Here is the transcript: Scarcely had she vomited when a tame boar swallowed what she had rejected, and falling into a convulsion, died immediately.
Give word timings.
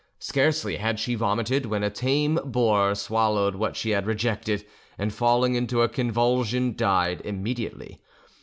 Scarcely 0.17 0.77
had 0.77 0.99
she 0.99 1.13
vomited 1.13 1.67
when 1.67 1.83
a 1.83 1.91
tame 1.91 2.39
boar 2.43 2.95
swallowed 2.95 3.53
what 3.53 3.75
she 3.75 3.91
had 3.91 4.07
rejected, 4.07 4.65
and 4.97 5.13
falling 5.13 5.53
into 5.53 5.83
a 5.83 5.89
convulsion, 5.89 6.75
died 6.75 7.21
immediately. 7.23 8.01